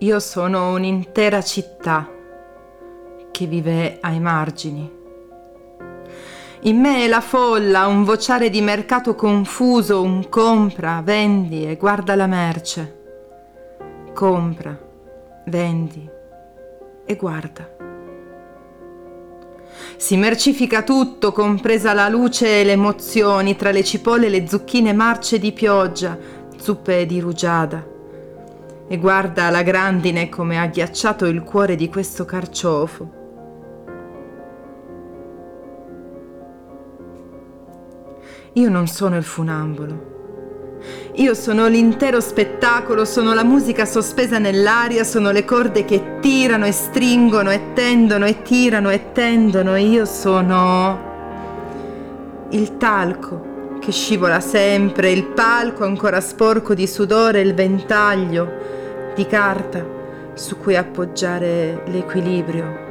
[0.00, 2.06] Io sono un'intera città
[3.30, 4.92] che vive ai margini.
[6.60, 12.14] In me è la folla, un vociare di mercato confuso, un compra, vendi e guarda
[12.14, 12.96] la merce.
[14.12, 14.78] Compra,
[15.46, 16.06] vendi
[17.06, 17.66] e guarda.
[19.96, 24.92] Si mercifica tutto, compresa la luce e le emozioni, tra le cipolle e le zucchine
[24.92, 26.18] marce di pioggia,
[26.58, 27.94] zuppe di rugiada
[28.88, 33.24] e guarda la grandine come ha ghiacciato il cuore di questo carciofo.
[38.52, 40.14] Io non sono il funambolo.
[41.14, 46.72] Io sono l'intero spettacolo, sono la musica sospesa nell'aria, sono le corde che tirano e
[46.72, 51.14] stringono e tendono e tirano e tendono io sono
[52.50, 58.74] il talco che scivola sempre, il palco ancora sporco di sudore, il ventaglio
[59.16, 59.82] di carta
[60.34, 62.84] su cui appoggiare l'equilibrio.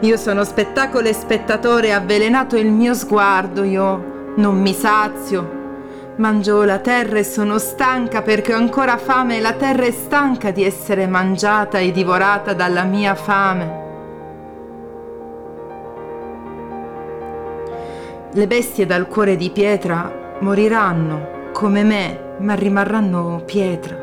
[0.00, 5.54] Io sono spettacolo e spettatore, avvelenato il mio sguardo, io non mi sazio.
[6.16, 10.50] Mangio la terra e sono stanca perché ho ancora fame e la terra è stanca
[10.50, 13.84] di essere mangiata e divorata dalla mia fame.
[18.32, 23.96] Le bestie dal cuore di pietra moriranno come me ma rimarranno pietra.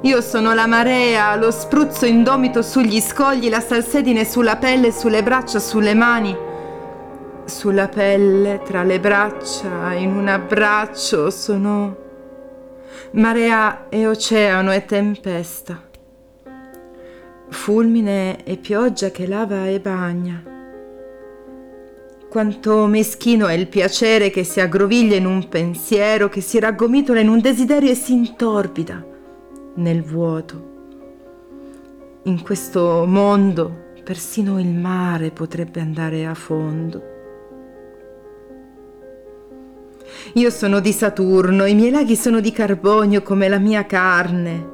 [0.00, 5.58] Io sono la marea, lo spruzzo indomito sugli scogli, la salsedine sulla pelle, sulle braccia,
[5.58, 6.34] sulle mani.
[7.44, 11.96] Sulla pelle, tra le braccia, in un abbraccio, sono
[13.10, 15.82] marea e oceano e tempesta.
[17.50, 20.52] Fulmine e pioggia che lava e bagna
[22.34, 27.28] quanto meschino è il piacere che si aggroviglia in un pensiero, che si raggomitola in
[27.28, 29.06] un desiderio e si intorbida
[29.76, 30.72] nel vuoto.
[32.24, 37.02] In questo mondo persino il mare potrebbe andare a fondo.
[40.32, 44.70] Io sono di Saturno, i miei laghi sono di carbonio come la mia carne,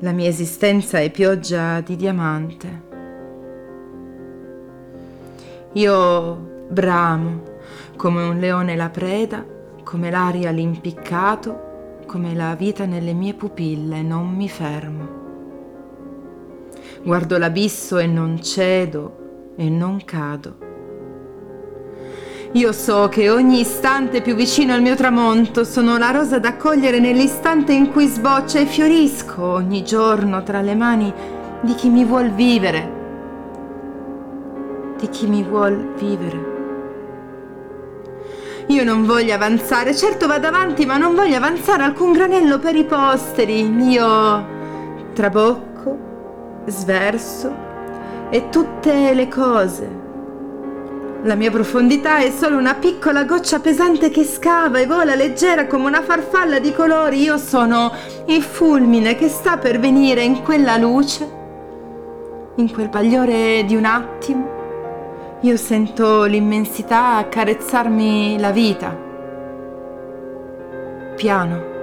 [0.00, 2.84] la mia esistenza è pioggia di diamante.
[5.72, 7.42] Io bramo,
[7.96, 9.44] come un leone la preda,
[9.82, 15.24] come l'aria l'impiccato, come la vita nelle mie pupille, non mi fermo.
[17.02, 20.64] Guardo l'abisso e non cedo e non cado.
[22.52, 26.98] Io so che ogni istante più vicino al mio tramonto sono la rosa da cogliere
[27.00, 31.12] nell'istante in cui sboccia e fiorisco ogni giorno tra le mani
[31.60, 32.92] di chi mi vuol vivere,
[34.98, 36.55] di chi mi vuol vivere.
[38.68, 42.84] Io non voglio avanzare, certo vado avanti, ma non voglio avanzare alcun granello per i
[42.84, 43.60] posteri.
[43.90, 44.44] Io
[45.12, 45.98] trabocco,
[46.66, 47.54] sverso
[48.28, 50.04] e tutte le cose.
[51.22, 55.86] La mia profondità è solo una piccola goccia pesante che scava e vola leggera come
[55.86, 57.22] una farfalla di colori.
[57.22, 57.92] Io sono
[58.26, 61.30] il fulmine che sta per venire in quella luce,
[62.56, 64.55] in quel bagliore di un attimo
[65.42, 68.96] io sento l'immensità accarezzarmi la vita.
[71.14, 71.75] Piano.